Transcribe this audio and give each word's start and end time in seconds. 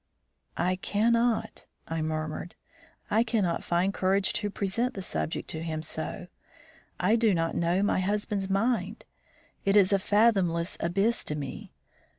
"I 0.57 0.77
cannot," 0.77 1.65
I 1.87 2.01
murmured, 2.01 2.55
"I 3.11 3.23
cannot 3.23 3.63
find 3.63 3.93
courage 3.93 4.33
to 4.33 4.49
present 4.49 4.95
the 4.95 5.01
subject 5.03 5.47
to 5.51 5.61
him 5.61 5.83
so. 5.83 6.25
I 6.99 7.15
do 7.15 7.35
not 7.35 7.53
know 7.53 7.83
my 7.83 7.99
husband's 7.99 8.49
mind. 8.49 9.05
It 9.63 9.75
is 9.75 9.93
a 9.93 9.99
fathomless 9.99 10.75
abyss 10.79 11.23
to 11.25 11.35
me. 11.35 11.71